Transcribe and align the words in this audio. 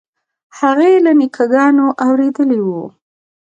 هغې 0.59 0.91
له 1.05 1.11
نیکه 1.19 1.45
ګانو 1.53 1.85
اورېدلي 2.05 2.59
وو. 2.63 2.83